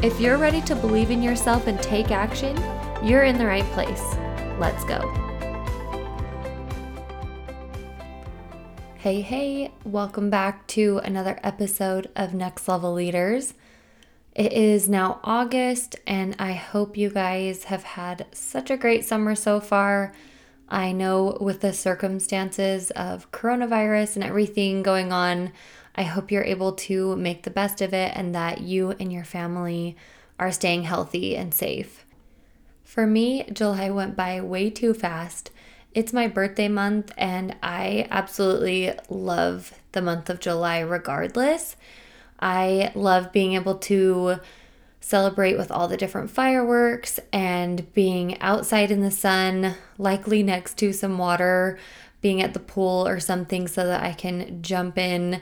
[0.00, 2.56] If you're ready to believe in yourself and take action,
[3.04, 4.14] you're in the right place.
[4.56, 5.00] Let's go.
[8.98, 13.54] Hey, hey, welcome back to another episode of Next Level Leaders.
[14.36, 19.34] It is now August, and I hope you guys have had such a great summer
[19.34, 20.14] so far.
[20.68, 25.52] I know with the circumstances of coronavirus and everything going on,
[25.98, 29.24] I hope you're able to make the best of it and that you and your
[29.24, 29.96] family
[30.38, 32.06] are staying healthy and safe.
[32.84, 35.50] For me, July went by way too fast.
[35.94, 41.74] It's my birthday month, and I absolutely love the month of July regardless.
[42.38, 44.36] I love being able to
[45.00, 50.92] celebrate with all the different fireworks and being outside in the sun, likely next to
[50.92, 51.76] some water,
[52.20, 55.40] being at the pool or something so that I can jump in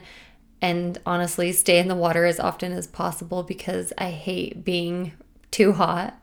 [0.61, 5.13] and honestly stay in the water as often as possible because I hate being
[5.51, 6.19] too hot.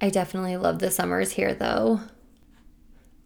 [0.00, 2.00] I definitely love the summers here though.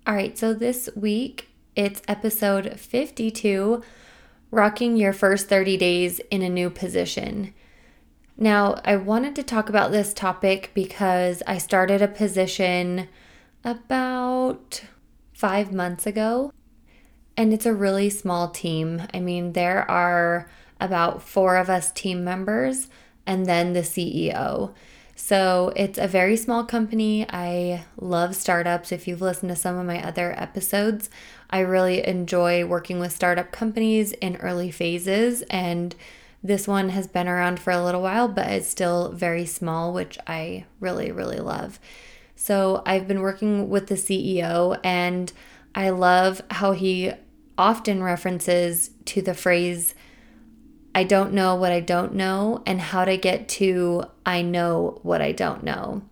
[0.06, 3.82] All right, so this week it's episode 52
[4.50, 7.54] Rocking Your First 30 Days in a New Position.
[8.36, 13.08] Now, I wanted to talk about this topic because I started a position
[13.64, 14.82] about
[15.32, 16.52] five months ago
[17.36, 19.02] and it's a really small team.
[19.12, 20.48] I mean, there are
[20.80, 22.88] about four of us team members
[23.26, 24.72] and then the CEO.
[25.14, 27.26] So it's a very small company.
[27.30, 28.90] I love startups.
[28.90, 31.10] If you've listened to some of my other episodes,
[31.50, 35.42] I really enjoy working with startup companies in early phases.
[35.42, 35.94] And
[36.42, 40.18] this one has been around for a little while, but it's still very small, which
[40.26, 41.78] I really, really love.
[42.34, 45.32] So I've been working with the CEO and
[45.74, 47.12] I love how he
[47.58, 49.94] often references to the phrase,
[50.94, 55.22] I don't know what I don't know, and how to get to I know what
[55.22, 56.02] I don't know.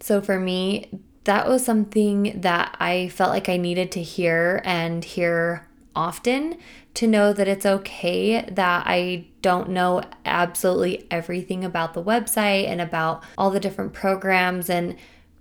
[0.00, 5.02] So for me, that was something that I felt like I needed to hear and
[5.04, 5.66] hear
[5.96, 6.58] often
[6.94, 12.80] to know that it's okay that I don't know absolutely everything about the website and
[12.80, 14.96] about all the different programs and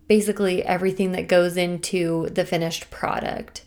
[0.07, 3.63] basically everything that goes into the finished product.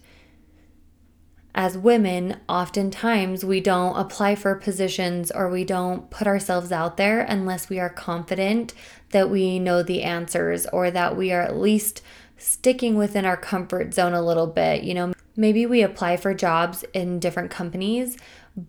[1.58, 7.22] As women, oftentimes we don't apply for positions or we don't put ourselves out there
[7.22, 8.74] unless we are confident
[9.12, 12.02] that we know the answers or that we are at least
[12.36, 14.82] sticking within our comfort zone a little bit.
[14.82, 18.18] You know, maybe we apply for jobs in different companies,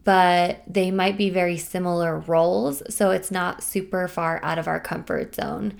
[0.06, 2.82] but they might be very similar roles.
[2.90, 5.74] So it's not super far out of our comfort zone.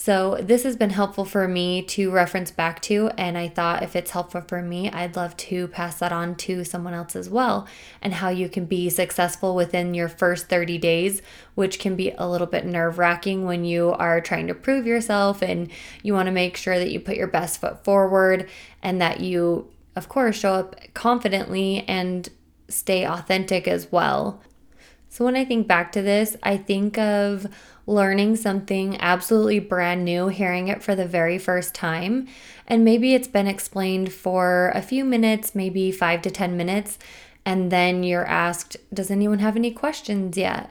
[0.00, 3.96] So, this has been helpful for me to reference back to, and I thought if
[3.96, 7.66] it's helpful for me, I'd love to pass that on to someone else as well,
[8.00, 11.20] and how you can be successful within your first 30 days,
[11.56, 15.42] which can be a little bit nerve wracking when you are trying to prove yourself
[15.42, 15.68] and
[16.04, 18.48] you want to make sure that you put your best foot forward
[18.80, 22.28] and that you, of course, show up confidently and
[22.68, 24.40] stay authentic as well.
[25.18, 27.48] So, when I think back to this, I think of
[27.88, 32.28] learning something absolutely brand new, hearing it for the very first time.
[32.68, 37.00] And maybe it's been explained for a few minutes, maybe five to 10 minutes.
[37.44, 40.70] And then you're asked, Does anyone have any questions yet?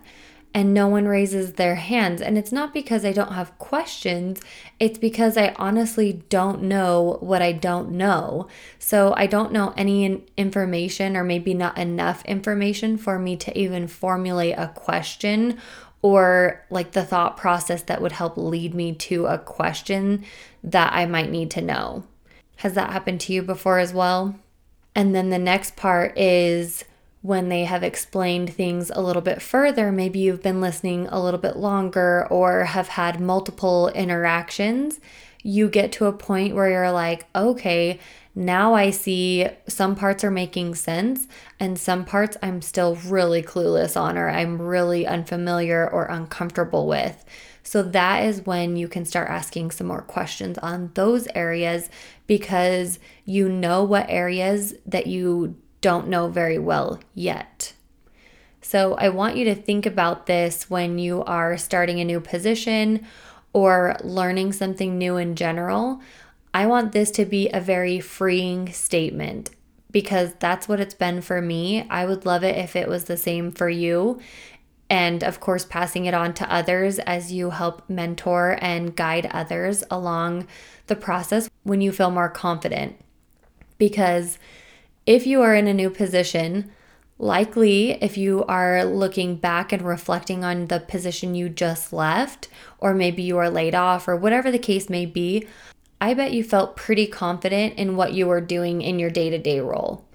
[0.58, 2.20] And no one raises their hands.
[2.20, 4.42] And it's not because I don't have questions,
[4.80, 8.48] it's because I honestly don't know what I don't know.
[8.80, 13.86] So I don't know any information, or maybe not enough information for me to even
[13.86, 15.60] formulate a question
[16.02, 20.26] or like the thought process that would help lead me to a question
[20.64, 22.04] that I might need to know.
[22.56, 24.40] Has that happened to you before as well?
[24.96, 26.84] And then the next part is
[27.22, 31.40] when they have explained things a little bit further, maybe you've been listening a little
[31.40, 35.00] bit longer or have had multiple interactions,
[35.44, 38.00] you get to a point where you're like, okay,
[38.36, 41.28] now I see some parts are making sense
[41.60, 47.26] and some parts I'm still really clueless on or I'm really unfamiliar or uncomfortable with.
[47.64, 51.90] So that is when you can start asking some more questions on those areas
[52.28, 55.56] because you know what areas that you
[55.88, 57.72] don't know very well yet.
[58.62, 63.08] So I want you to think about this when you are starting a new position
[63.54, 66.02] or learning something new in general.
[66.54, 69.52] I want this to be a very freeing statement
[69.90, 71.88] because that's what it's been for me.
[71.90, 74.20] I would love it if it was the same for you.
[74.90, 79.86] And of course, passing it on to others as you help mentor and guide others
[79.90, 80.48] along
[80.88, 82.98] the process when you feel more confident.
[83.78, 84.38] Because
[85.08, 86.70] if you are in a new position,
[87.18, 92.94] likely if you are looking back and reflecting on the position you just left, or
[92.94, 95.48] maybe you are laid off, or whatever the case may be,
[96.00, 99.38] I bet you felt pretty confident in what you were doing in your day to
[99.38, 100.06] day role.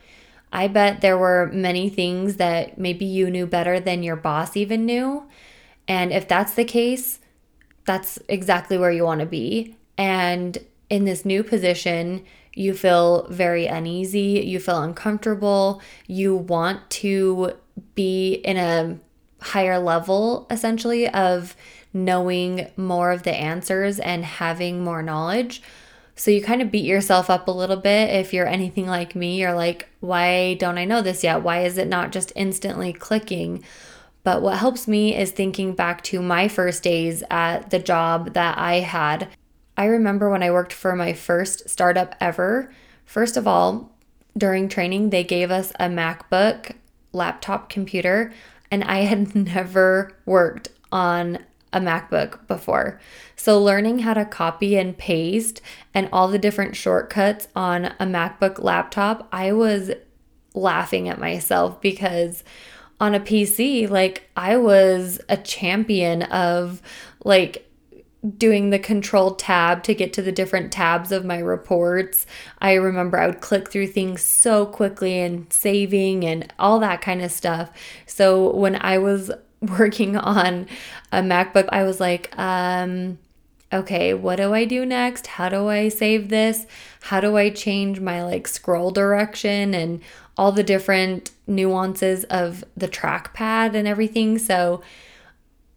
[0.53, 4.85] I bet there were many things that maybe you knew better than your boss even
[4.85, 5.27] knew.
[5.89, 7.19] And if that's the case,
[7.87, 9.77] that's exactly where you want to be.
[9.97, 10.59] And
[10.93, 12.23] in this new position,
[12.53, 17.55] you feel very uneasy, you feel uncomfortable, you want to
[17.95, 18.99] be in a
[19.41, 21.57] higher level essentially of
[21.95, 25.63] knowing more of the answers and having more knowledge.
[26.15, 29.41] So you kind of beat yourself up a little bit if you're anything like me.
[29.41, 31.43] You're like, why don't I know this yet?
[31.43, 33.65] Why is it not just instantly clicking?
[34.25, 38.59] But what helps me is thinking back to my first days at the job that
[38.59, 39.31] I had.
[39.77, 42.73] I remember when I worked for my first startup ever.
[43.05, 43.91] First of all,
[44.37, 46.73] during training, they gave us a MacBook
[47.13, 48.33] laptop computer,
[48.71, 51.39] and I had never worked on
[51.73, 53.01] a MacBook before.
[53.35, 55.63] So, learning how to copy and paste
[55.95, 59.91] and all the different shortcuts on a MacBook laptop, I was
[60.55, 62.45] laughing at myself because
[63.01, 66.83] on a PC, like I was a champion of
[67.25, 67.69] like
[68.37, 72.25] doing the control tab to get to the different tabs of my reports.
[72.61, 77.21] I remember I would click through things so quickly and saving and all that kind
[77.23, 77.71] of stuff.
[78.07, 79.31] So when I was
[79.61, 80.69] working on
[81.11, 83.19] a MacBook, I was like, um,
[83.73, 85.27] okay, what do I do next?
[85.27, 86.67] How do I save this?
[87.03, 90.01] How do I change my like scroll direction and
[90.37, 94.39] all the different nuances of the trackpad and everything?
[94.39, 94.83] So,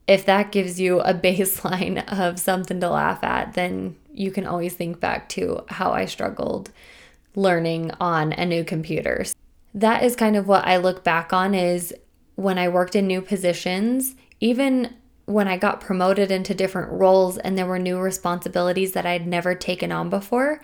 [0.08, 4.74] if that gives you a baseline of something to laugh at, then you can always
[4.74, 6.72] think back to how I struggled
[7.36, 9.26] learning on a new computer.
[9.74, 11.94] That is kind of what I look back on is
[12.36, 17.58] when I worked in new positions, even when I got promoted into different roles and
[17.58, 20.62] there were new responsibilities that I'd never taken on before,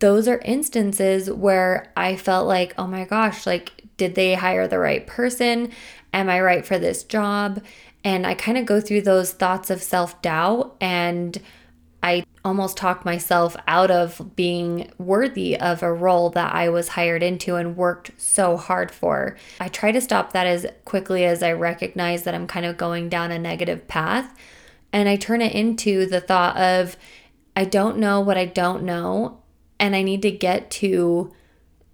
[0.00, 4.78] those are instances where I felt like, oh my gosh, like, did they hire the
[4.78, 5.70] right person?
[6.12, 7.62] Am I right for this job?
[8.04, 11.40] And I kind of go through those thoughts of self doubt and
[12.04, 17.22] I almost talk myself out of being worthy of a role that I was hired
[17.22, 19.38] into and worked so hard for.
[19.58, 23.08] I try to stop that as quickly as I recognize that I'm kind of going
[23.08, 24.36] down a negative path.
[24.92, 26.98] And I turn it into the thought of,
[27.56, 29.40] I don't know what I don't know.
[29.80, 31.32] And I need to get to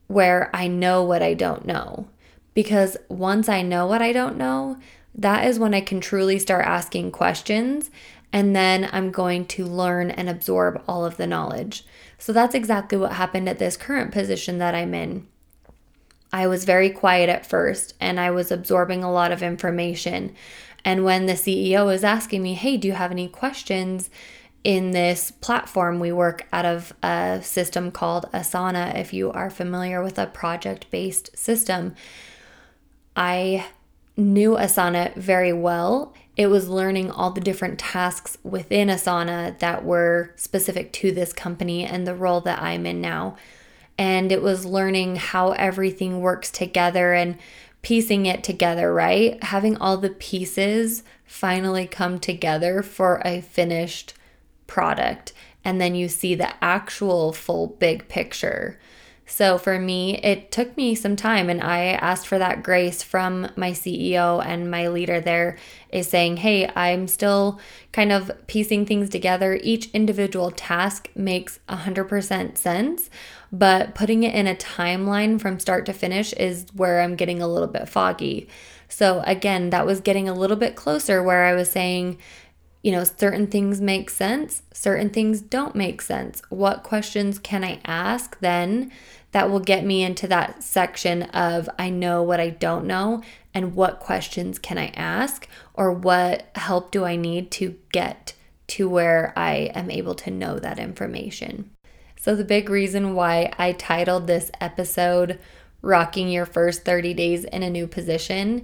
[0.08, 2.08] where I know what I don't know.
[2.52, 4.76] Because once I know what I don't know,
[5.14, 7.90] that is when I can truly start asking questions
[8.32, 11.84] and then I'm going to learn and absorb all of the knowledge.
[12.18, 15.26] So that's exactly what happened at this current position that I'm in.
[16.32, 20.34] I was very quiet at first and I was absorbing a lot of information.
[20.84, 24.10] And when the CEO was asking me, Hey, do you have any questions
[24.62, 25.98] in this platform?
[25.98, 30.88] We work out of a system called Asana, if you are familiar with a project
[30.90, 31.96] based system.
[33.16, 33.66] I
[34.20, 40.32] knew Asana very well it was learning all the different tasks within Asana that were
[40.36, 43.36] specific to this company and the role that I'm in now.
[43.98, 47.36] And it was learning how everything works together and
[47.82, 49.42] piecing it together, right?
[49.44, 54.14] Having all the pieces finally come together for a finished
[54.66, 55.34] product.
[55.62, 58.78] And then you see the actual full big picture.
[59.30, 63.48] So for me, it took me some time, and I asked for that grace from
[63.54, 65.56] my CEO and my leader there
[65.90, 67.60] is saying, Hey, I'm still
[67.92, 69.58] kind of piecing things together.
[69.62, 73.08] Each individual task makes 100% sense,
[73.52, 77.48] but putting it in a timeline from start to finish is where I'm getting a
[77.48, 78.48] little bit foggy.
[78.88, 82.18] So again, that was getting a little bit closer where I was saying,
[82.82, 86.40] you know, certain things make sense, certain things don't make sense.
[86.48, 88.90] What questions can I ask then
[89.32, 93.22] that will get me into that section of I know what I don't know
[93.54, 98.34] and what questions can I ask or what help do I need to get
[98.68, 101.70] to where I am able to know that information.
[102.16, 105.38] So, the big reason why I titled this episode
[105.82, 108.62] Rocking Your First 30 Days in a New Position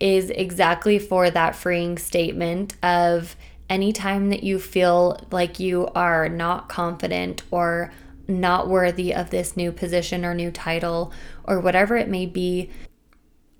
[0.00, 3.36] is exactly for that freeing statement of
[3.68, 7.92] anytime that you feel like you are not confident or
[8.26, 11.12] not worthy of this new position or new title
[11.44, 12.70] or whatever it may be,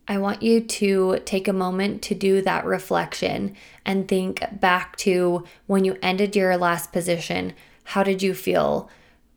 [0.08, 3.54] I want you to take a moment to do that reflection
[3.86, 7.52] and think back to when you ended your last position.
[7.84, 8.90] How did you feel?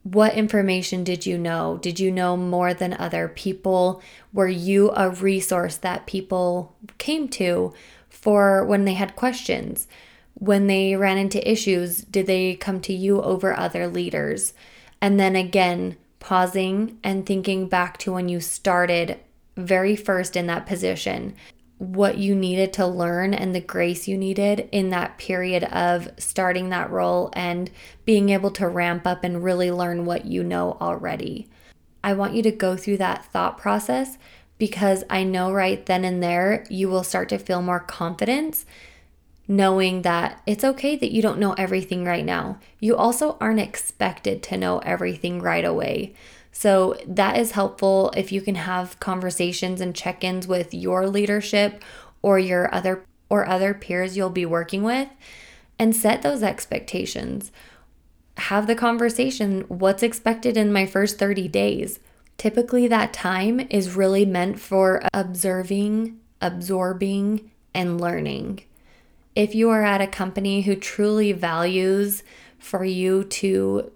[0.04, 1.80] What information did you know?
[1.82, 4.02] Did you know more than other people?
[4.34, 7.74] Were you a resource that people came to
[8.10, 9.88] for when they had questions?
[10.34, 14.54] When they ran into issues, did they come to you over other leaders?
[15.02, 19.20] And then again, pausing and thinking back to when you started
[19.56, 21.36] very first in that position,
[21.78, 26.70] what you needed to learn and the grace you needed in that period of starting
[26.70, 27.70] that role and
[28.06, 31.50] being able to ramp up and really learn what you know already.
[32.04, 34.18] I want you to go through that thought process
[34.58, 38.66] because I know right then and there you will start to feel more confidence
[39.48, 42.60] knowing that it's okay that you don't know everything right now.
[42.80, 46.14] You also aren't expected to know everything right away.
[46.56, 51.84] So that is helpful if you can have conversations and check-ins with your leadership
[52.22, 55.10] or your other or other peers you'll be working with
[55.80, 57.52] and set those expectations.
[58.38, 62.00] Have the conversation, what's expected in my first 30 days?
[62.38, 68.64] Typically that time is really meant for observing, absorbing, and learning.
[69.36, 72.24] If you are at a company who truly values
[72.60, 73.92] for you to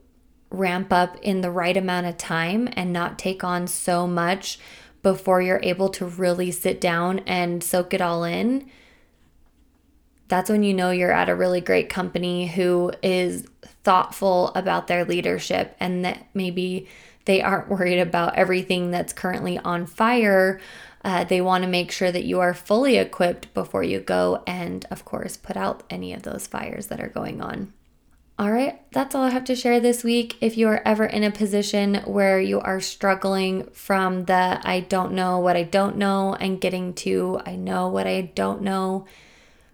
[0.49, 4.59] ramp up in the right amount of time and not take on so much
[5.03, 8.69] before you're able to really sit down and soak it all in,
[10.27, 13.45] that's when you know you're at a really great company who is
[13.83, 16.87] thoughtful about their leadership and that maybe
[17.25, 20.59] they aren't worried about everything that's currently on fire.
[21.03, 24.85] Uh, they want to make sure that you are fully equipped before you go and,
[24.91, 27.71] of course, put out any of those fires that are going on.
[28.39, 30.38] All right, that's all I have to share this week.
[30.41, 35.13] If you are ever in a position where you are struggling from the I don't
[35.13, 39.08] know what I don't know and getting to I know what I don't know,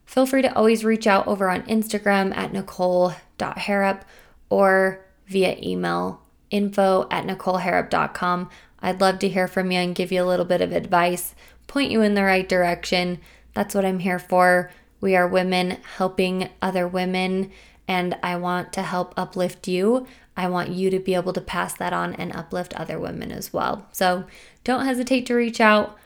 [0.05, 4.05] feel free to always reach out over on Instagram at nicole.harrop
[4.50, 8.50] or via email info at nicoleharrop.com.
[8.79, 11.36] I'd love to hear from you and give you a little bit of advice,
[11.67, 13.20] point you in the right direction.
[13.53, 14.72] That's what I'm here for.
[15.01, 17.51] We are women helping other women
[17.87, 20.07] and I want to help uplift you.
[20.35, 23.53] I want you to be able to pass that on and uplift other women as
[23.53, 23.87] well.
[23.91, 24.25] So
[24.63, 25.97] don't hesitate to reach out.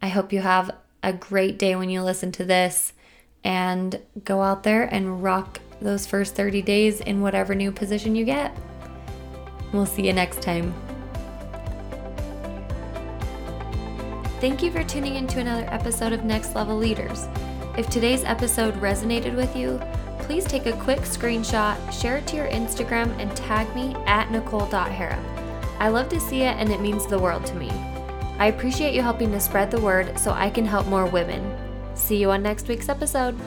[0.00, 0.70] I hope you have
[1.02, 2.92] a great day when you listen to this
[3.42, 8.24] and go out there and rock those first 30 days in whatever new position you
[8.24, 8.56] get.
[9.72, 10.72] We'll see you next time.
[14.40, 17.26] Thank you for tuning in to another episode of Next Level Leaders.
[17.76, 19.80] If today's episode resonated with you,
[20.26, 25.22] please take a quick screenshot, share it to your Instagram, and tag me at nicole.harrop.
[25.78, 27.70] I love to see it and it means the world to me.
[28.38, 31.42] I appreciate you helping to spread the word so I can help more women.
[31.94, 33.38] See you on next week's episode.